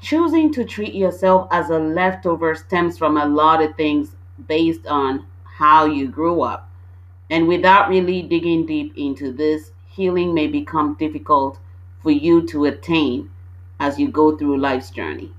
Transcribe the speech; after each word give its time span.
Choosing 0.00 0.50
to 0.52 0.64
treat 0.64 0.94
yourself 0.94 1.46
as 1.50 1.68
a 1.68 1.78
leftover 1.78 2.54
stems 2.54 2.96
from 2.96 3.16
a 3.18 3.26
lot 3.26 3.62
of 3.62 3.76
things 3.76 4.16
based 4.48 4.86
on 4.86 5.26
how 5.44 5.84
you 5.84 6.08
grew 6.08 6.40
up. 6.40 6.70
And 7.28 7.46
without 7.46 7.88
really 7.90 8.22
digging 8.22 8.64
deep 8.66 8.96
into 8.96 9.30
this, 9.30 9.72
healing 9.86 10.32
may 10.32 10.46
become 10.46 10.94
difficult 10.94 11.58
for 12.02 12.10
you 12.10 12.46
to 12.46 12.64
attain 12.64 13.30
as 13.78 13.98
you 13.98 14.08
go 14.08 14.36
through 14.36 14.58
life's 14.58 14.90
journey. 14.90 15.32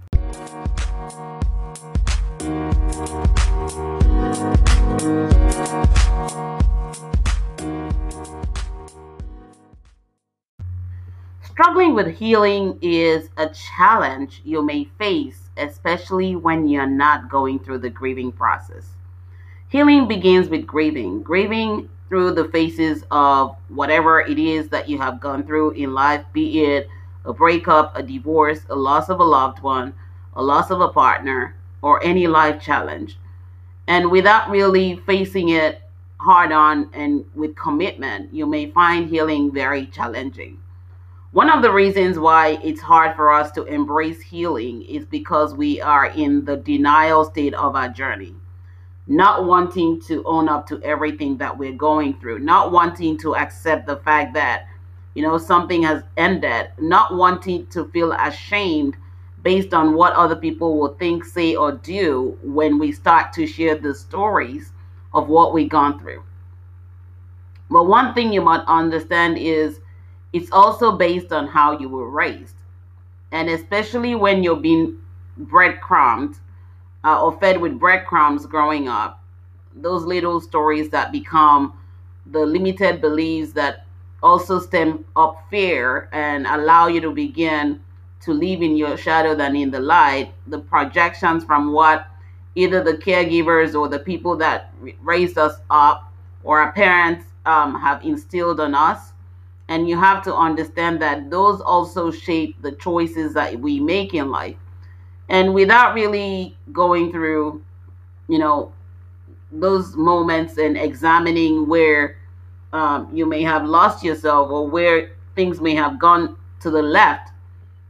With 11.90 12.16
healing 12.16 12.78
is 12.84 13.30
a 13.38 13.50
challenge 13.50 14.42
you 14.46 14.62
may 14.62 14.86
face, 15.00 15.50
especially 15.58 16.36
when 16.36 16.68
you're 16.68 16.86
not 16.86 17.28
going 17.28 17.58
through 17.58 17.80
the 17.80 17.90
grieving 17.90 18.32
process. 18.32 18.92
Healing 19.68 20.08
begins 20.08 20.48
with 20.48 20.68
grieving, 20.68 21.24
grieving 21.24 21.90
through 22.08 22.32
the 22.32 22.46
phases 22.46 23.04
of 23.10 23.58
whatever 23.70 24.22
it 24.22 24.38
is 24.38 24.70
that 24.70 24.90
you 24.90 25.00
have 25.00 25.20
gone 25.20 25.44
through 25.44 25.72
in 25.72 25.94
life, 25.94 26.24
be 26.32 26.64
it 26.64 26.88
a 27.26 27.34
breakup, 27.34 27.98
a 27.98 28.04
divorce, 28.04 28.62
a 28.70 28.76
loss 28.76 29.10
of 29.10 29.20
a 29.20 29.24
loved 29.24 29.60
one, 29.62 29.94
a 30.36 30.44
loss 30.44 30.70
of 30.70 30.82
a 30.82 30.90
partner, 30.90 31.56
or 31.82 32.02
any 32.04 32.28
life 32.28 32.62
challenge. 32.62 33.18
And 33.88 34.12
without 34.12 34.52
really 34.52 34.98
facing 35.08 35.50
it 35.50 35.82
hard 36.18 36.52
on 36.52 36.92
and 36.94 37.26
with 37.34 37.56
commitment, 37.56 38.32
you 38.34 38.46
may 38.46 38.70
find 38.70 39.10
healing 39.10 39.52
very 39.52 39.88
challenging. 39.88 40.61
One 41.34 41.50
of 41.50 41.62
the 41.62 41.72
reasons 41.72 42.20
why 42.20 42.60
it's 42.62 42.82
hard 42.82 43.16
for 43.16 43.32
us 43.32 43.52
to 43.52 43.64
embrace 43.64 44.22
healing 44.22 44.82
is 44.82 45.06
because 45.06 45.54
we 45.54 45.80
are 45.80 46.08
in 46.08 46.44
the 46.44 46.58
denial 46.58 47.24
state 47.24 47.54
of 47.54 47.74
our 47.74 47.88
journey. 47.88 48.36
Not 49.08 49.46
wanting 49.46 50.02
to 50.08 50.26
own 50.26 50.50
up 50.50 50.68
to 50.68 50.84
everything 50.84 51.38
that 51.38 51.58
we're 51.58 51.72
going 51.72 52.20
through, 52.20 52.40
not 52.40 52.74
wanting 52.74 53.18
to 53.20 53.38
accept 53.38 53.88
the 53.88 53.96
fact 53.96 54.34
that, 54.34 54.68
you 55.14 55.24
know, 55.24 55.38
something 55.38 55.84
has 55.84 56.04
ended, 56.18 56.72
not 56.80 57.16
wanting 57.16 57.66
to 57.68 57.86
feel 57.92 58.12
ashamed 58.12 58.98
based 59.42 59.74
on 59.74 59.94
what 59.94 60.12
other 60.12 60.36
people 60.36 60.78
will 60.78 60.96
think, 60.96 61.24
say, 61.24 61.56
or 61.56 61.72
do 61.72 62.38
when 62.44 62.78
we 62.78 62.92
start 62.92 63.32
to 63.34 63.48
share 63.48 63.76
the 63.78 63.96
stories 63.96 64.74
of 65.14 65.30
what 65.30 65.54
we've 65.54 65.70
gone 65.70 65.98
through. 65.98 66.24
But 67.70 67.86
one 67.88 68.14
thing 68.14 68.34
you 68.34 68.42
must 68.42 68.68
understand 68.68 69.38
is 69.38 69.80
it's 70.34 70.52
also 70.52 70.92
based 70.94 71.32
on 71.32 71.48
how 71.48 71.78
you 71.78 71.90
were 71.90 72.10
raised. 72.10 72.56
And 73.32 73.50
especially 73.50 74.16
when 74.16 74.44
you're 74.44 74.56
being 74.56 75.00
breadcrumbed 75.38 76.38
uh, 77.04 77.24
or 77.24 77.38
fed 77.40 77.60
with 77.60 77.80
breadcrumbs 77.80 78.46
growing 78.46 78.88
up. 78.88 79.24
Those 79.76 80.04
little 80.04 80.42
stories 80.42 80.90
that 80.90 81.12
become 81.12 81.74
the 82.26 82.46
limited 82.46 83.02
beliefs 83.02 83.54
that 83.54 83.86
also 84.22 84.60
stem 84.60 85.06
up 85.16 85.44
fear 85.50 86.10
and 86.12 86.46
allow 86.46 86.88
you 86.88 87.02
to 87.02 87.12
begin 87.12 87.82
to 88.22 88.34
live 88.34 88.62
in 88.62 88.76
your 88.76 88.98
shadow 88.98 89.34
than 89.34 89.56
in 89.56 89.72
the 89.72 89.80
light. 89.80 90.34
The 90.48 90.60
projections 90.60 91.44
from 91.44 91.72
what 91.72 92.08
either 92.56 92.84
the 92.84 92.94
caregivers 92.94 93.74
or 93.80 93.88
the 93.88 94.00
people 94.00 94.36
that 94.38 94.74
raised 95.02 95.38
us 95.38 95.56
up 95.70 96.12
or 96.44 96.60
our 96.60 96.72
parents 96.74 97.26
um, 97.46 97.80
have 97.80 98.04
instilled 98.04 98.60
on 98.60 98.76
us. 98.76 99.11
And 99.72 99.88
you 99.88 99.98
have 99.98 100.22
to 100.26 100.36
understand 100.36 101.02
that 101.02 101.30
those 101.32 101.62
also 101.62 102.12
shape 102.12 102.62
the 102.62 102.74
choices 102.74 103.34
that 103.36 103.58
we 103.58 103.80
make 103.80 104.14
in 104.14 104.30
life. 104.30 104.58
And 105.30 105.54
without 105.54 105.94
really 105.94 106.58
going 106.74 107.12
through 107.12 107.64
you 108.32 108.40
know 108.40 108.72
those 109.52 109.96
moments 109.96 110.58
and 110.58 110.78
examining 110.78 111.68
where 111.68 112.18
um, 112.72 113.10
you 113.14 113.26
may 113.26 113.44
have 113.44 113.66
lost 113.66 114.04
yourself 114.04 114.50
or 114.50 114.66
where 114.66 115.12
things 115.36 115.60
may 115.60 115.76
have 115.76 116.00
gone 116.00 116.38
to 116.62 116.72
the 116.72 116.82
left 116.82 117.32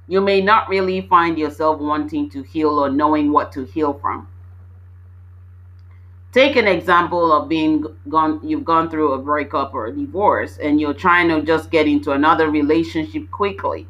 you 0.08 0.20
may 0.20 0.42
not 0.42 0.68
really 0.68 1.02
find 1.02 1.38
yourself 1.38 1.80
wanting 1.80 2.28
to 2.32 2.42
heal 2.42 2.84
or 2.84 2.90
knowing 2.90 3.32
what 3.32 3.52
to 3.52 3.64
heal 3.66 3.94
from 3.94 4.28
take 6.32 6.56
an 6.56 6.68
example 6.68 7.32
of 7.32 7.50
being 7.50 7.86
gone 8.10 8.40
you've 8.44 8.66
gone 8.66 8.90
through 8.90 9.14
a 9.14 9.18
breakup 9.18 9.74
or 9.74 9.88
a 9.88 9.96
divorce 9.96 10.58
and 10.58 10.80
you're 10.80 10.94
trying 10.94 11.28
to 11.30 11.42
just 11.42 11.72
get 11.72 11.88
into 11.88 12.12
another 12.12 12.50
relationship 12.50 13.30
quickly 13.32 13.88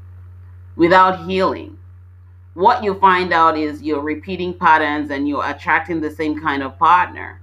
without 0.75 1.27
healing 1.27 1.77
what 2.53 2.83
you 2.83 2.95
find 2.95 3.31
out 3.31 3.57
is 3.57 3.81
you're 3.81 4.01
repeating 4.01 4.53
patterns 4.53 5.09
and 5.09 5.27
you're 5.27 5.49
attracting 5.49 6.01
the 6.01 6.11
same 6.11 6.39
kind 6.39 6.61
of 6.61 6.77
partner. 6.77 7.39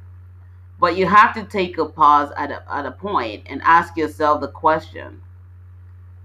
But 0.78 0.96
you 0.96 1.06
have 1.06 1.34
to 1.34 1.44
take 1.44 1.78
a 1.78 1.86
pause 1.86 2.30
at 2.36 2.50
a, 2.50 2.62
at 2.70 2.86
a 2.86 2.92
point 2.92 3.44
and 3.46 3.60
ask 3.62 3.96
yourself 3.96 4.40
the 4.40 4.48
question 4.48 5.22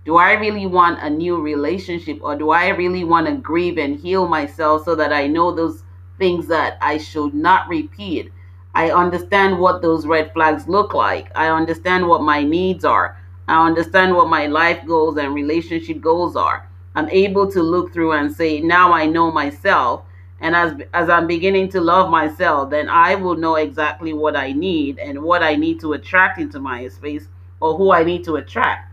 Do 0.05 0.17
I 0.17 0.33
really 0.33 0.65
want 0.65 1.01
a 1.01 1.09
new 1.09 1.41
relationship 1.41 2.19
or 2.21 2.35
do 2.35 2.49
I 2.49 2.69
really 2.69 3.05
want 3.05 3.27
to 3.27 3.35
grieve 3.35 3.77
and 3.77 3.97
heal 3.97 4.27
myself 4.27 4.83
so 4.83 4.95
that 4.95 5.13
I 5.13 5.27
know 5.27 5.51
those 5.51 5.83
things 6.19 6.47
that 6.47 6.77
I 6.81 6.97
should 6.97 7.33
not 7.33 7.69
repeat? 7.69 8.31
I 8.75 8.91
understand 8.91 9.59
what 9.59 9.81
those 9.81 10.07
red 10.07 10.33
flags 10.33 10.67
look 10.67 10.93
like. 10.93 11.31
I 11.37 11.47
understand 11.47 12.07
what 12.07 12.23
my 12.23 12.43
needs 12.43 12.83
are. 12.83 13.17
I 13.47 13.65
understand 13.65 14.15
what 14.15 14.29
my 14.29 14.47
life 14.47 14.85
goals 14.85 15.17
and 15.17 15.33
relationship 15.33 16.01
goals 16.01 16.35
are. 16.35 16.67
I'm 16.95 17.09
able 17.09 17.51
to 17.51 17.61
look 17.61 17.93
through 17.93 18.13
and 18.13 18.33
say, 18.33 18.61
now 18.61 18.91
I 18.91 19.05
know 19.05 19.31
myself. 19.31 20.03
And 20.41 20.55
as, 20.55 20.73
as 20.93 21.09
I'm 21.09 21.27
beginning 21.27 21.69
to 21.69 21.81
love 21.81 22.09
myself, 22.09 22.69
then 22.69 22.89
I 22.89 23.15
will 23.15 23.35
know 23.35 23.55
exactly 23.55 24.13
what 24.13 24.35
I 24.35 24.51
need 24.51 24.99
and 24.99 25.21
what 25.21 25.43
I 25.43 25.55
need 25.55 25.79
to 25.81 25.93
attract 25.93 26.39
into 26.39 26.59
my 26.59 26.87
space 26.87 27.27
or 27.59 27.77
who 27.77 27.91
I 27.91 28.03
need 28.03 28.23
to 28.25 28.35
attract. 28.35 28.91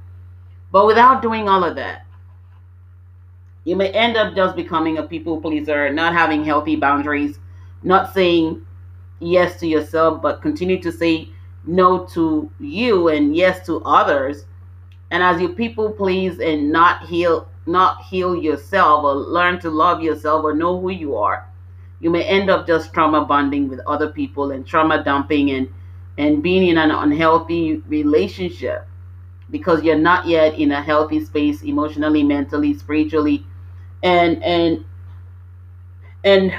But 0.70 0.86
without 0.86 1.22
doing 1.22 1.48
all 1.48 1.64
of 1.64 1.74
that, 1.76 2.06
you 3.64 3.76
may 3.76 3.90
end 3.90 4.16
up 4.16 4.34
just 4.34 4.56
becoming 4.56 4.98
a 4.98 5.02
people 5.02 5.40
pleaser, 5.40 5.92
not 5.92 6.12
having 6.12 6.44
healthy 6.44 6.76
boundaries, 6.76 7.38
not 7.82 8.14
saying 8.14 8.64
yes 9.20 9.60
to 9.60 9.66
yourself, 9.66 10.22
but 10.22 10.42
continue 10.42 10.80
to 10.82 10.92
say 10.92 11.30
no 11.66 12.06
to 12.06 12.50
you 12.58 13.08
and 13.08 13.36
yes 13.36 13.64
to 13.66 13.82
others. 13.84 14.44
And 15.10 15.22
as 15.22 15.40
you 15.40 15.50
people 15.50 15.90
please 15.92 16.38
and 16.40 16.70
not 16.72 17.06
heal 17.06 17.48
not 17.66 18.02
heal 18.02 18.34
yourself 18.34 19.04
or 19.04 19.14
learn 19.14 19.60
to 19.60 19.70
love 19.70 20.02
yourself 20.02 20.44
or 20.44 20.54
know 20.54 20.80
who 20.80 20.90
you 20.90 21.16
are, 21.16 21.46
you 22.00 22.10
may 22.10 22.24
end 22.24 22.50
up 22.50 22.66
just 22.66 22.92
trauma 22.94 23.24
bonding 23.24 23.68
with 23.68 23.80
other 23.86 24.08
people 24.08 24.50
and 24.52 24.66
trauma 24.66 25.04
dumping 25.04 25.50
and 25.50 25.68
and 26.18 26.42
being 26.42 26.68
in 26.68 26.78
an 26.78 26.90
unhealthy 26.90 27.78
relationship 27.88 28.86
because 29.50 29.82
you're 29.82 29.98
not 29.98 30.26
yet 30.26 30.54
in 30.58 30.72
a 30.72 30.82
healthy 30.82 31.24
space 31.24 31.62
emotionally, 31.62 32.22
mentally, 32.22 32.74
spiritually, 32.74 33.44
and 34.02 34.42
and 34.42 34.84
and 36.24 36.52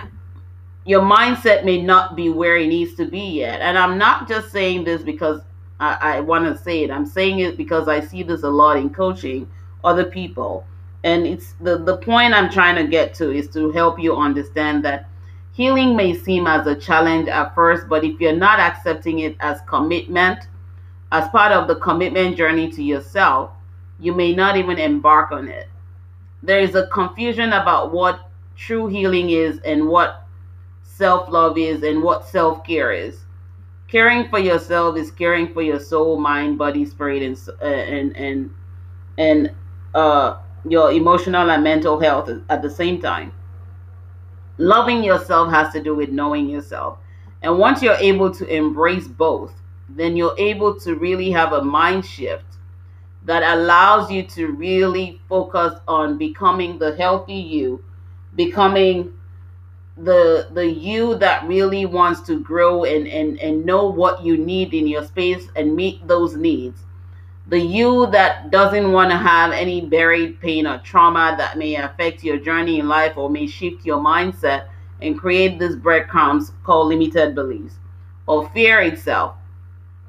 your 0.92 1.02
mindset 1.02 1.64
may 1.64 1.82
not 1.82 2.16
be 2.16 2.30
where 2.30 2.58
it 2.58 2.68
needs 2.68 2.94
to 2.96 3.06
be 3.06 3.40
yet. 3.40 3.62
And 3.62 3.78
I'm 3.78 3.98
not 3.98 4.28
just 4.28 4.52
saying 4.52 4.84
this 4.84 5.02
because 5.02 5.42
I, 5.80 6.18
I 6.18 6.20
want 6.20 6.46
to 6.46 6.62
say 6.62 6.84
it. 6.84 6.92
I'm 6.92 7.06
saying 7.06 7.40
it 7.40 7.58
because 7.58 7.88
I 7.88 8.02
see 8.02 8.24
this 8.24 8.44
a 8.44 8.50
lot 8.50 8.78
in 8.78 8.90
coaching 8.90 9.50
other 9.84 10.06
people 10.06 10.66
and 11.04 11.26
it's 11.26 11.54
the 11.62 11.78
the 11.80 11.98
point 11.98 12.34
i'm 12.34 12.50
trying 12.50 12.76
to 12.76 12.88
get 12.88 13.14
to 13.14 13.32
is 13.32 13.48
to 13.50 13.72
help 13.72 14.00
you 14.00 14.16
understand 14.16 14.84
that 14.86 15.08
healing 15.54 15.96
may 15.96 16.14
seem 16.16 16.48
as 16.48 16.68
a 16.68 16.76
challenge 16.76 17.28
at 17.28 17.54
first 17.56 17.88
but 17.90 18.04
if 18.04 18.20
you're 18.20 18.36
not 18.36 18.60
accepting 18.60 19.20
it 19.20 19.36
as 19.40 19.60
commitment 19.68 20.48
as 21.12 21.28
part 21.30 21.52
of 21.52 21.68
the 21.68 21.76
commitment 21.76 22.38
journey 22.38 22.70
to 22.70 22.84
yourself 22.84 23.52
you 24.00 24.14
may 24.14 24.34
not 24.34 24.58
even 24.58 24.78
embark 24.78 25.32
on 25.32 25.48
it 25.48 25.68
there 26.44 26.60
is 26.60 26.76
a 26.76 26.88
confusion 26.88 27.54
about 27.54 27.92
what 27.92 28.30
true 28.56 28.88
healing 28.88 29.30
is 29.32 29.60
and 29.60 29.88
what 29.88 30.28
self-love 31.02 31.58
is 31.58 31.82
and 31.84 32.04
what 32.04 32.28
self-care 32.28 32.92
is 32.92 33.16
caring 33.92 34.30
for 34.30 34.40
yourself 34.40 34.98
is 34.98 35.12
caring 35.12 35.52
for 35.54 35.62
your 35.62 35.80
soul 35.80 36.20
mind 36.20 36.58
body 36.58 36.86
spirit 36.86 37.22
and 37.22 37.38
uh, 37.62 37.66
and 37.66 38.16
and 38.16 38.50
and 39.18 39.52
uh 39.94 40.38
your 40.70 40.92
emotional 40.92 41.50
and 41.50 41.64
mental 41.64 42.00
health 42.00 42.30
at 42.50 42.62
the 42.62 42.70
same 42.70 43.02
time. 43.02 43.34
Loving 44.58 45.04
yourself 45.04 45.52
has 45.52 45.74
to 45.74 45.82
do 45.82 45.96
with 45.96 46.10
knowing 46.10 46.48
yourself. 46.48 47.00
And 47.42 47.58
once 47.58 47.82
you're 47.82 47.96
able 47.96 48.32
to 48.36 48.46
embrace 48.46 49.08
both, 49.08 49.54
then 49.90 50.16
you're 50.16 50.36
able 50.38 50.80
to 50.82 50.96
really 50.96 51.32
have 51.32 51.54
a 51.54 51.64
mind 51.64 52.06
shift 52.06 52.46
that 53.26 53.42
allows 53.56 54.12
you 54.12 54.24
to 54.24 54.52
really 54.52 55.20
focus 55.28 55.74
on 55.88 56.18
becoming 56.18 56.78
the 56.78 56.96
healthy 56.96 57.34
you, 57.34 57.84
becoming 58.36 59.12
the 60.04 60.48
the 60.54 60.66
you 60.66 61.16
that 61.16 61.48
really 61.48 61.86
wants 61.86 62.22
to 62.22 62.40
grow 62.40 62.84
and 62.84 63.08
and 63.08 63.40
and 63.40 63.66
know 63.66 63.86
what 63.86 64.24
you 64.24 64.38
need 64.38 64.74
in 64.74 64.88
your 64.88 65.04
space 65.04 65.48
and 65.56 65.76
meet 65.76 66.06
those 66.08 66.36
needs 66.36 66.82
the 67.48 67.60
you 67.60 68.08
that 68.12 68.50
doesn't 68.52 68.92
want 68.94 69.12
to 69.12 69.18
have 69.18 69.52
any 69.52 69.82
buried 69.82 70.40
pain 70.40 70.68
or 70.68 70.78
trauma 70.80 71.36
that 71.38 71.58
may 71.58 71.76
affect 71.76 72.24
your 72.24 72.38
journey 72.38 72.80
in 72.80 72.88
life 72.88 73.18
or 73.18 73.30
may 73.30 73.46
shift 73.46 73.86
your 73.86 74.00
mindset 74.00 74.68
and 75.02 75.20
create 75.20 75.60
these 75.60 75.76
breadcrumbs 75.76 76.54
called 76.64 76.88
limited 76.88 77.36
beliefs 77.36 77.76
or 78.28 78.50
fear 78.52 78.82
itself. 78.82 79.36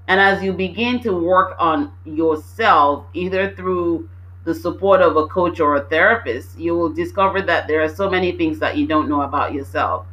And 0.06 0.20
as 0.20 0.42
you 0.42 0.52
begin 0.52 1.00
to 1.00 1.12
work 1.12 1.56
on 1.58 1.92
yourself, 2.04 3.06
either 3.12 3.54
through 3.56 4.08
the 4.44 4.54
support 4.54 5.00
of 5.00 5.16
a 5.16 5.26
coach 5.28 5.60
or 5.60 5.76
a 5.76 5.84
therapist, 5.84 6.58
you 6.58 6.74
will 6.76 6.88
discover 6.88 7.42
that 7.42 7.68
there 7.68 7.82
are 7.82 7.88
so 7.88 8.10
many 8.10 8.32
things 8.32 8.58
that 8.58 8.76
you 8.76 8.86
don't 8.86 9.08
know 9.08 9.22
about 9.22 9.52
yourself. 9.52 10.06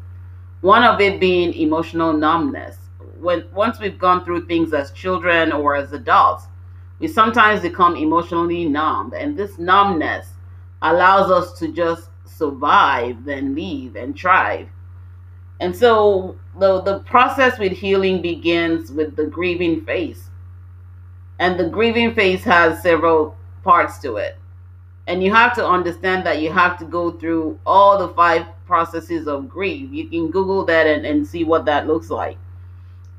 One 0.61 0.83
of 0.83 0.99
it 1.01 1.19
being 1.19 1.53
emotional 1.53 2.13
numbness. 2.13 2.77
When 3.19 3.45
once 3.53 3.79
we've 3.79 3.97
gone 3.97 4.23
through 4.23 4.45
things 4.45 4.73
as 4.73 4.91
children 4.91 5.51
or 5.51 5.75
as 5.75 5.91
adults, 5.93 6.45
we 6.99 7.07
sometimes 7.07 7.61
become 7.61 7.95
emotionally 7.95 8.65
numb, 8.65 9.13
and 9.15 9.37
this 9.37 9.57
numbness 9.57 10.27
allows 10.81 11.31
us 11.31 11.57
to 11.59 11.71
just 11.71 12.09
survive, 12.25 13.25
then 13.25 13.55
leave 13.55 13.95
and 13.95 14.17
thrive. 14.17 14.67
And 15.59 15.75
so 15.75 16.37
the 16.57 16.81
the 16.81 16.99
process 16.99 17.59
with 17.59 17.71
healing 17.73 18.21
begins 18.21 18.91
with 18.91 19.15
the 19.15 19.25
grieving 19.25 19.83
phase. 19.85 20.29
And 21.39 21.59
the 21.59 21.69
grieving 21.69 22.13
phase 22.13 22.43
has 22.43 22.81
several 22.81 23.35
parts 23.63 23.99
to 23.99 24.17
it. 24.17 24.37
And 25.07 25.23
you 25.23 25.33
have 25.33 25.55
to 25.55 25.67
understand 25.67 26.25
that 26.25 26.41
you 26.41 26.51
have 26.51 26.77
to 26.79 26.85
go 26.85 27.11
through 27.11 27.59
all 27.65 27.97
the 27.97 28.13
five 28.13 28.45
processes 28.67 29.27
of 29.27 29.49
grief. 29.49 29.89
You 29.91 30.07
can 30.07 30.29
Google 30.29 30.63
that 30.65 30.85
and, 30.85 31.05
and 31.05 31.25
see 31.25 31.43
what 31.43 31.65
that 31.65 31.87
looks 31.87 32.09
like. 32.09 32.37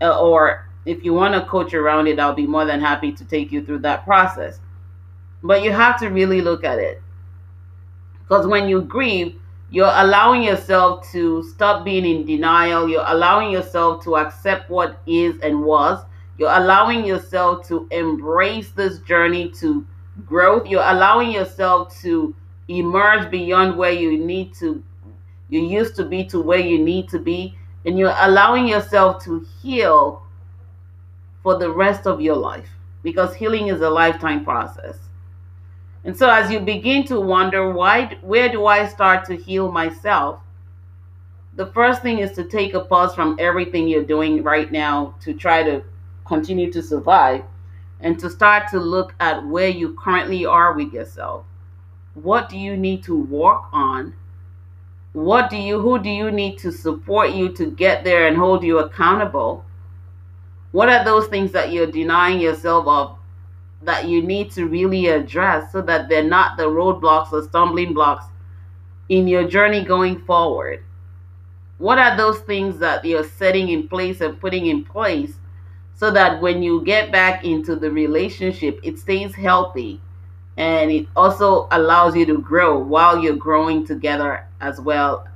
Uh, 0.01 0.19
or 0.21 0.69
if 0.87 1.05
you 1.05 1.13
want 1.13 1.35
to 1.35 1.49
coach 1.49 1.75
around 1.75 2.07
it, 2.07 2.21
I'll 2.21 2.33
be 2.33 2.47
more 2.47 2.65
than 2.65 2.81
happy 2.81 3.13
to 3.13 3.25
take 3.25 3.51
you 3.51 3.65
through 3.65 3.81
that 3.81 4.05
process. 4.05 4.61
But 5.43 5.63
you 5.63 5.73
have 5.73 5.99
to 6.01 6.09
really 6.09 6.41
look 6.41 6.65
at 6.65 6.79
it. 6.79 7.03
Because 8.23 8.47
when 8.47 8.69
you 8.69 8.83
grieve, 8.83 9.35
you're 9.71 9.93
allowing 9.93 10.43
yourself 10.43 11.11
to 11.11 11.43
stop 11.43 11.85
being 11.85 12.05
in 12.05 12.25
denial. 12.27 12.89
You're 12.89 13.05
allowing 13.07 13.51
yourself 13.51 14.03
to 14.05 14.17
accept 14.17 14.71
what 14.71 15.01
is 15.07 15.39
and 15.41 15.65
was. 15.65 16.05
You're 16.39 16.53
allowing 16.53 17.05
yourself 17.05 17.67
to 17.69 17.87
embrace 17.91 18.71
this 18.71 19.01
journey 19.01 19.51
to 19.61 19.87
growth. 20.26 20.67
You're 20.67 20.88
allowing 20.88 21.31
yourself 21.31 21.99
to 22.02 22.34
emerge 22.69 23.31
beyond 23.31 23.76
where 23.76 23.93
you 23.93 24.19
need 24.19 24.55
to, 24.55 24.82
you 25.49 25.61
used 25.61 25.96
to 25.96 26.05
be 26.05 26.25
to 26.26 26.40
where 26.40 26.61
you 26.61 26.78
need 26.78 27.08
to 27.11 27.19
be. 27.19 27.56
And 27.87 27.99
you're 27.99 28.14
allowing 28.19 28.69
yourself 28.69 29.25
to 29.25 29.46
heal 29.62 30.22
for 31.43 31.58
the 31.58 31.70
rest 31.70 32.06
of 32.06 32.20
your 32.20 32.37
life 32.37 32.69
because 33.02 33.34
healing 33.34 33.69
is 33.69 33.81
a 33.81 33.88
lifetime 33.88 34.44
process. 34.44 34.99
And 36.05 36.17
so 36.17 36.31
as 36.31 36.50
you 36.50 36.61
begin 36.61 37.05
to 37.06 37.20
wonder 37.20 37.72
why 37.72 38.17
where 38.22 38.49
do 38.49 38.67
I 38.67 38.87
start 38.87 39.25
to 39.26 39.37
heal 39.37 39.70
myself? 39.70 40.40
The 41.56 41.67
first 41.67 42.02
thing 42.02 42.19
is 42.19 42.32
to 42.32 42.44
take 42.44 42.75
a 42.75 42.81
pause 42.81 43.14
from 43.14 43.37
everything 43.38 43.88
you're 43.88 44.05
doing 44.05 44.43
right 44.43 44.70
now 44.70 45.14
to 45.20 45.34
try 45.34 45.62
to 45.62 45.82
continue 46.25 46.72
to 46.72 46.82
survive 46.82 47.43
and 48.00 48.19
to 48.19 48.31
start 48.31 48.69
to 48.70 48.79
look 48.79 49.14
at 49.20 49.47
where 49.47 49.69
you 49.69 49.94
currently 50.02 50.47
are 50.47 50.73
with 50.73 50.93
yourself. 50.93 51.44
What 52.14 52.49
do 52.49 52.58
you 52.58 52.76
need 52.76 53.02
to 53.05 53.20
work 53.20 53.62
on? 53.73 54.14
What 55.12 55.50
do 55.50 55.56
you 55.56 55.81
who 55.81 55.99
do 55.99 56.08
you 56.08 56.31
need 56.31 56.58
to 56.58 56.70
support 56.70 57.31
you 57.31 57.49
to 57.55 57.70
get 57.70 58.05
there 58.05 58.26
and 58.26 58.37
hold 58.37 58.62
you 58.62 58.79
accountable? 58.79 59.64
What 60.73 60.88
are 60.88 61.05
those 61.05 61.26
things 61.26 61.50
that 61.52 61.73
you're 61.73 61.91
denying 61.91 62.41
yourself 62.41 62.87
of 62.87 63.19
that 63.82 64.06
you 64.06 64.23
need 64.23 64.53
to 64.53 64.67
really 64.67 65.08
address 65.08 65.73
so 65.73 65.82
that 65.82 66.08
they're 66.08 66.23
not 66.23 66.56
the 66.56 66.64
roadblocks 66.64 67.32
or 67.32 67.43
stumbling 67.43 67.93
blocks 67.93 68.26
in 69.08 69.26
your 69.26 69.49
journey 69.49 69.85
going 69.85 70.20
forward? 70.20 70.85
What 71.79 71.99
are 71.99 72.17
those 72.17 72.38
things 72.41 72.79
that 72.79 73.05
you're 73.05 73.25
setting 73.25 73.70
in 73.70 73.88
place 73.88 74.20
and 74.20 74.38
putting 74.38 74.67
in 74.67 74.85
place 74.85 75.40
so 76.00 76.11
that 76.11 76.41
when 76.41 76.62
you 76.62 76.82
get 76.82 77.12
back 77.12 77.44
into 77.44 77.76
the 77.76 77.91
relationship, 77.91 78.81
it 78.82 78.99
stays 78.99 79.35
healthy 79.35 80.00
and 80.56 80.91
it 80.91 81.06
also 81.14 81.69
allows 81.73 82.17
you 82.17 82.25
to 82.25 82.38
grow 82.38 82.79
while 82.79 83.23
you're 83.23 83.37
growing 83.37 83.87
together 83.87 84.47
as 84.62 84.81
well 84.81 85.29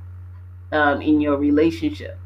um, 0.71 1.03
in 1.03 1.21
your 1.21 1.37
relationship. 1.37 2.17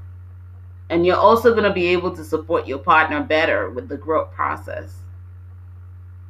And 0.90 1.06
you're 1.06 1.18
also 1.18 1.52
going 1.52 1.66
to 1.66 1.74
be 1.74 1.88
able 1.88 2.16
to 2.16 2.24
support 2.24 2.66
your 2.66 2.80
partner 2.80 3.22
better 3.22 3.72
with 3.72 3.90
the 3.90 3.98
growth 3.98 4.32
process. 4.32 4.96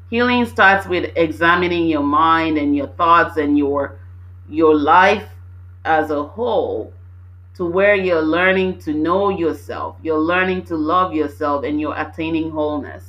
Healing 0.09 0.47
starts 0.47 0.87
with 0.87 1.11
examining 1.15 1.85
your 1.85 2.01
mind 2.01 2.57
and 2.57 2.75
your 2.75 2.87
thoughts 2.87 3.37
and 3.37 3.55
your 3.55 3.99
your 4.49 4.75
life 4.75 5.29
as 5.85 6.09
a 6.09 6.23
whole 6.23 6.91
to 7.59 7.65
where 7.65 7.93
you're 7.93 8.21
learning 8.21 8.79
to 8.79 8.93
know 8.93 9.27
yourself, 9.27 9.97
you're 10.01 10.17
learning 10.17 10.63
to 10.63 10.77
love 10.77 11.13
yourself, 11.13 11.65
and 11.65 11.77
you're 11.77 11.99
attaining 11.99 12.49
wholeness. 12.49 13.03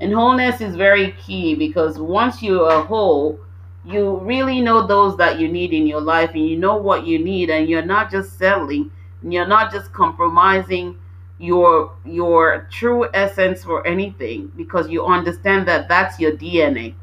And 0.00 0.14
wholeness 0.14 0.62
is 0.62 0.74
very 0.74 1.12
key 1.12 1.54
because 1.54 1.98
once 1.98 2.42
you 2.42 2.64
are 2.64 2.82
whole, 2.82 3.38
you 3.84 4.16
really 4.20 4.62
know 4.62 4.86
those 4.86 5.14
that 5.18 5.38
you 5.38 5.48
need 5.48 5.74
in 5.74 5.86
your 5.86 6.00
life 6.00 6.30
and 6.30 6.48
you 6.48 6.56
know 6.56 6.76
what 6.76 7.06
you 7.06 7.18
need, 7.18 7.50
and 7.50 7.68
you're 7.68 7.84
not 7.84 8.10
just 8.10 8.38
settling, 8.38 8.90
and 9.20 9.30
you're 9.30 9.46
not 9.46 9.70
just 9.70 9.92
compromising 9.92 10.98
your 11.38 11.94
your 12.06 12.66
true 12.72 13.10
essence 13.12 13.62
for 13.62 13.86
anything 13.86 14.50
because 14.56 14.88
you 14.88 15.04
understand 15.04 15.68
that 15.68 15.86
that's 15.86 16.18
your 16.18 16.32
DNA. 16.32 16.94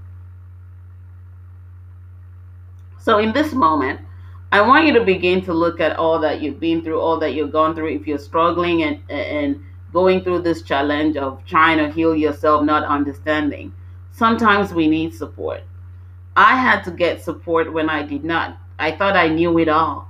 So 2.97 3.19
in 3.19 3.31
this 3.31 3.53
moment, 3.53 3.99
I 4.53 4.61
want 4.61 4.85
you 4.85 4.93
to 4.93 5.03
begin 5.03 5.43
to 5.45 5.51
look 5.51 5.79
at 5.79 5.97
all 5.97 6.19
that 6.19 6.39
you've 6.39 6.59
been 6.59 6.83
through, 6.83 6.99
all 6.99 7.17
that 7.17 7.33
you've 7.33 7.51
gone 7.51 7.73
through. 7.73 7.87
If 7.87 8.05
you're 8.05 8.19
struggling 8.19 8.83
and 8.83 8.99
and 9.09 9.63
going 9.91 10.23
through 10.23 10.43
this 10.43 10.61
challenge 10.61 11.17
of 11.17 11.43
trying 11.47 11.79
to 11.79 11.89
heal 11.91 12.15
yourself, 12.15 12.63
not 12.63 12.83
understanding, 12.83 13.73
sometimes 14.11 14.71
we 14.71 14.85
need 14.87 15.15
support. 15.15 15.63
I 16.37 16.55
had 16.55 16.83
to 16.83 16.91
get 16.91 17.23
support 17.23 17.73
when 17.73 17.89
I 17.89 18.03
did 18.03 18.23
not. 18.23 18.59
I 18.77 18.91
thought 18.91 19.17
I 19.17 19.27
knew 19.27 19.57
it 19.57 19.69
all. 19.69 20.07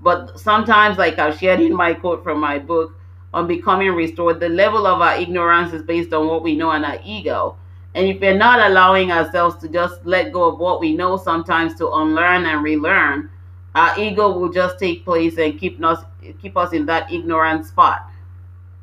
But 0.00 0.40
sometimes, 0.40 0.98
like 0.98 1.20
I've 1.20 1.38
shared 1.38 1.60
in 1.60 1.72
my 1.72 1.94
quote 1.94 2.24
from 2.24 2.40
my 2.40 2.58
book 2.58 2.96
on 3.32 3.46
becoming 3.46 3.92
restored, 3.92 4.40
the 4.40 4.48
level 4.48 4.88
of 4.88 5.00
our 5.00 5.14
ignorance 5.14 5.72
is 5.72 5.82
based 5.82 6.12
on 6.12 6.26
what 6.26 6.42
we 6.42 6.56
know 6.56 6.72
and 6.72 6.84
our 6.84 6.98
ego. 7.04 7.56
And 7.94 8.08
if 8.08 8.20
we're 8.20 8.36
not 8.36 8.58
allowing 8.58 9.12
ourselves 9.12 9.54
to 9.62 9.68
just 9.68 10.04
let 10.04 10.32
go 10.32 10.48
of 10.50 10.58
what 10.58 10.80
we 10.80 10.96
know, 10.96 11.16
sometimes 11.16 11.76
to 11.76 11.88
unlearn 11.92 12.44
and 12.44 12.64
relearn, 12.64 13.30
our 13.74 13.98
ego 13.98 14.32
will 14.32 14.50
just 14.50 14.78
take 14.78 15.04
place 15.04 15.38
and 15.38 15.58
keep 15.58 15.82
us 15.82 16.04
keep 16.40 16.56
us 16.56 16.72
in 16.72 16.86
that 16.86 17.12
ignorant 17.12 17.66
spot. 17.66 18.10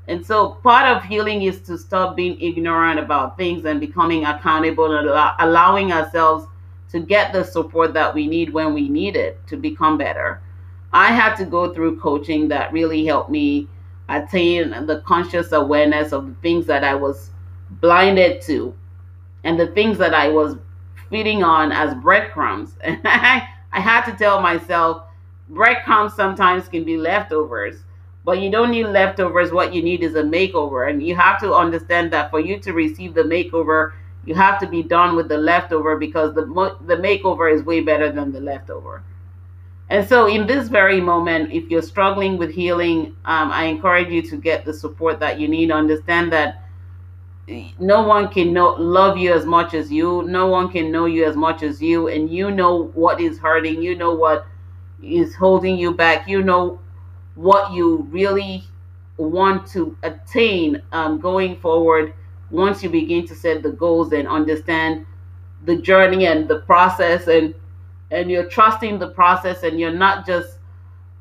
And 0.08 0.24
so 0.25 0.51
part 0.63 0.86
of 0.86 1.04
healing 1.04 1.42
is 1.44 1.62
to 1.62 1.77
stop 1.77 2.15
being 2.15 2.39
ignorant 2.39 3.00
about 3.00 3.38
things 3.38 3.65
and 3.65 3.80
becoming 3.80 4.25
accountable 4.25 4.96
and 4.96 5.08
allow, 5.08 5.36
allowing 5.39 5.92
ourselves 5.92 6.46
to 6.92 7.00
get 7.00 7.34
the 7.34 7.44
support 7.44 7.94
that 7.94 8.13
we 8.13 8.27
need 8.27 8.54
when 8.54 8.74
we 8.74 8.88
need 8.88 9.15
it 9.15 9.46
to 9.48 9.58
become 9.58 9.98
better. 9.98 10.42
I 10.94 11.08
had 11.08 11.36
to 11.38 11.46
go 11.46 11.74
through 11.74 12.00
coaching 12.00 12.48
that 12.50 12.72
really 12.72 13.06
helped 13.06 13.32
me 13.32 13.68
attain 14.08 14.70
the 14.86 15.01
conscious 15.01 15.51
awareness 15.51 16.13
of 16.13 16.27
the 16.27 16.36
things 16.36 16.68
that 16.68 16.84
I 16.84 16.94
was 16.94 17.32
blinded 17.82 18.42
to 18.44 18.74
and 19.44 19.60
the 19.60 19.68
things 19.68 19.98
that 19.98 20.13
I 20.13 20.30
was 20.30 20.58
feeding 21.10 21.44
on 21.44 21.72
as 21.72 21.96
breadcrumbs. 21.96 22.75
I 23.75 23.82
had 23.82 24.05
to 24.05 24.13
tell 24.13 24.41
myself 24.41 25.03
breadcrumbs 25.50 26.13
sometimes 26.13 26.70
can 26.70 26.86
be 26.86 26.96
leftovers, 26.96 27.84
but 28.24 28.39
you 28.39 28.50
don't 28.50 28.72
need 28.72 28.86
leftovers. 28.86 29.51
What 29.51 29.74
you 29.74 29.84
need 29.84 30.01
is 30.01 30.15
a 30.15 30.24
makeover. 30.24 30.89
And 30.89 31.05
you 31.05 31.13
have 31.15 31.41
to 31.41 31.53
understand 31.53 32.12
that 32.13 32.32
for 32.32 32.39
you 32.39 32.58
to 32.60 32.72
receive 32.72 33.13
the 33.13 33.24
makeover, 33.24 33.91
you 34.24 34.34
have 34.34 34.62
to 34.62 34.67
be 34.67 34.82
done 34.82 35.17
with 35.17 35.27
the 35.27 35.38
leftover 35.38 35.98
because 35.98 36.34
the, 36.34 36.46
the 36.88 36.96
makeover 36.96 37.53
is 37.53 37.63
way 37.63 37.82
better 37.82 38.12
than 38.13 38.32
the 38.32 38.39
leftover. 38.39 39.03
And 39.89 40.08
so, 40.08 40.25
in 40.25 40.48
this 40.48 40.70
very 40.70 41.01
moment, 41.01 41.51
if 41.51 41.70
you're 41.70 41.82
struggling 41.82 42.38
with 42.38 42.51
healing, 42.51 43.15
um, 43.25 43.51
I 43.51 43.65
encourage 43.65 44.10
you 44.10 44.22
to 44.24 44.38
get 44.38 44.63
the 44.63 44.74
support 44.74 45.20
that 45.20 45.38
you 45.39 45.48
need. 45.48 45.70
Understand 45.70 46.32
that 46.32 46.63
no 47.80 48.02
one 48.02 48.28
can 48.28 48.52
know 48.52 48.74
love 48.74 49.18
you 49.18 49.32
as 49.32 49.46
much 49.46 49.74
as 49.74 49.92
you 49.92 50.24
no 50.24 50.48
one 50.48 50.68
can 50.68 50.92
know 50.92 51.06
you 51.06 51.25
as 51.25 51.36
much 51.36 51.62
as 51.62 51.82
you 51.82 52.08
and 52.08 52.30
you 52.32 52.50
know 52.50 52.86
what 52.96 53.22
is 53.22 53.38
hurting 53.38 53.82
you 53.84 53.96
know 53.96 54.14
what 54.14 54.48
is 55.04 55.36
holding 55.36 55.78
you 55.78 55.94
back 55.94 56.28
you 56.28 56.42
know 56.42 56.80
what 57.36 57.72
you 57.72 58.08
really 58.10 58.64
want 59.18 59.68
to 59.68 59.98
attain 60.04 60.82
um, 60.92 61.20
going 61.20 61.60
forward. 61.60 62.14
Once 62.52 62.84
you 62.84 62.90
begin 62.90 63.25
to 63.28 63.36
set 63.36 63.64
the 63.64 63.72
goals 63.72 64.14
and 64.14 64.28
understand 64.28 65.06
the 65.66 65.78
journey 65.78 66.25
and 66.28 66.48
the 66.48 66.60
process 66.62 67.28
and 67.28 67.54
and 68.12 68.30
you're 68.30 68.48
trusting 68.48 69.00
the 69.00 69.10
process 69.10 69.64
and 69.64 69.80
you're 69.80 69.92
not 69.92 70.25
just 70.25 70.60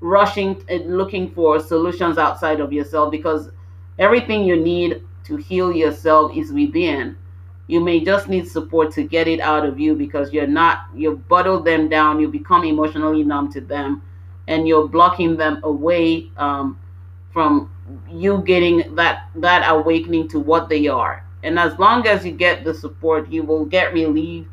rushing 0.00 0.62
and 0.68 0.98
looking 0.98 1.32
for 1.32 1.58
solutions 1.58 2.18
outside 2.18 2.60
of 2.60 2.72
yourself 2.72 3.10
because 3.10 3.48
everything 3.98 4.44
you 4.44 4.60
need 4.60 5.02
to 5.24 5.36
heal 5.36 5.72
yourself 5.72 6.36
is 6.36 6.52
within. 6.52 7.16
You 7.66 7.80
may 7.80 8.04
just 8.04 8.28
need 8.28 8.46
support 8.46 8.92
to 8.92 9.02
get 9.02 9.26
it 9.26 9.40
out 9.40 9.64
of 9.64 9.80
you 9.80 9.94
because 9.94 10.32
you're 10.32 10.46
not, 10.46 10.86
you've 10.94 11.26
bottled 11.28 11.64
them 11.64 11.88
down, 11.88 12.20
you 12.20 12.28
become 12.28 12.64
emotionally 12.64 13.24
numb 13.24 13.50
to 13.52 13.60
them, 13.60 14.02
and 14.46 14.68
you're 14.68 14.86
blocking 14.86 15.36
them 15.36 15.60
away 15.62 16.30
um, 16.36 16.78
from 17.32 17.70
you 18.10 18.42
getting 18.46 18.94
that 18.94 19.28
that 19.34 19.68
awakening 19.70 20.28
to 20.28 20.40
what 20.40 20.68
they 20.68 20.86
are. 20.86 21.24
And 21.42 21.58
as 21.58 21.78
long 21.78 22.06
as 22.06 22.24
you 22.24 22.32
get 22.32 22.64
the 22.64 22.72
support, 22.72 23.30
you 23.30 23.42
will 23.42 23.66
get 23.66 23.92
relieved 23.92 24.48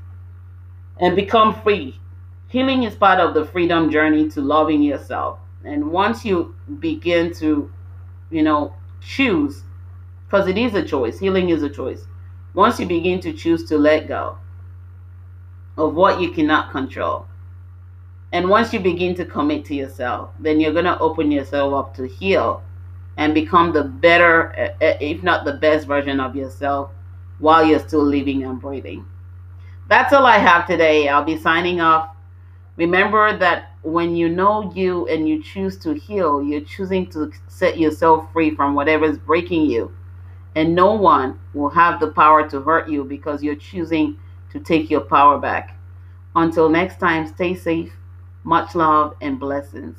and 0.99 1.15
become 1.15 1.61
free. 1.61 1.99
Healing 2.47 2.83
is 2.83 2.95
part 2.95 3.19
of 3.19 3.33
the 3.33 3.45
freedom 3.45 3.89
journey 3.89 4.29
to 4.31 4.41
loving 4.41 4.81
yourself. 4.81 5.39
And 5.63 5.91
once 5.91 6.25
you 6.25 6.53
begin 6.79 7.33
to, 7.35 7.71
you 8.29 8.43
know, 8.43 8.73
choose, 8.99 9.63
because 10.31 10.47
it 10.47 10.57
is 10.57 10.73
a 10.75 10.81
choice, 10.81 11.19
healing 11.19 11.49
is 11.49 11.61
a 11.61 11.69
choice. 11.69 12.05
Once 12.53 12.79
you 12.79 12.85
begin 12.85 13.19
to 13.19 13.33
choose 13.33 13.65
to 13.65 13.77
let 13.77 14.07
go 14.07 14.37
of 15.77 15.93
what 15.93 16.21
you 16.21 16.31
cannot 16.31 16.71
control, 16.71 17.27
and 18.31 18.47
once 18.47 18.71
you 18.71 18.79
begin 18.79 19.13
to 19.13 19.25
commit 19.25 19.65
to 19.65 19.75
yourself, 19.75 20.29
then 20.39 20.61
you're 20.61 20.71
going 20.71 20.85
to 20.85 20.97
open 20.99 21.31
yourself 21.31 21.73
up 21.73 21.93
to 21.95 22.07
heal 22.07 22.63
and 23.17 23.33
become 23.33 23.73
the 23.73 23.83
better, 23.83 24.53
eh, 24.55 24.73
eh, 24.79 24.97
if 25.01 25.21
not 25.21 25.43
the 25.43 25.51
best 25.51 25.85
version 25.85 26.21
of 26.21 26.33
yourself 26.33 26.91
while 27.39 27.65
you're 27.65 27.85
still 27.85 28.03
living 28.03 28.45
and 28.45 28.61
breathing. 28.61 29.05
That's 29.89 30.13
all 30.13 30.25
I 30.25 30.37
have 30.37 30.65
today. 30.65 31.09
I'll 31.09 31.25
be 31.25 31.37
signing 31.37 31.81
off. 31.81 32.15
Remember 32.77 33.37
that 33.37 33.71
when 33.81 34.15
you 34.15 34.29
know 34.29 34.71
you 34.73 35.07
and 35.07 35.27
you 35.27 35.43
choose 35.43 35.77
to 35.79 35.93
heal, 35.93 36.41
you're 36.41 36.61
choosing 36.61 37.09
to 37.09 37.33
set 37.49 37.77
yourself 37.77 38.31
free 38.31 38.55
from 38.55 38.75
whatever 38.75 39.03
is 39.03 39.17
breaking 39.17 39.65
you 39.65 39.91
and 40.55 40.75
no 40.75 40.93
one 40.93 41.39
will 41.53 41.69
have 41.69 41.99
the 41.99 42.11
power 42.11 42.49
to 42.49 42.61
hurt 42.61 42.89
you 42.89 43.03
because 43.03 43.41
you're 43.41 43.55
choosing 43.55 44.19
to 44.51 44.59
take 44.59 44.89
your 44.89 45.01
power 45.01 45.37
back. 45.37 45.77
Until 46.35 46.69
next 46.69 46.99
time, 46.99 47.27
stay 47.27 47.55
safe. 47.55 47.93
Much 48.43 48.75
love 48.75 49.15
and 49.21 49.39
blessings. 49.39 49.97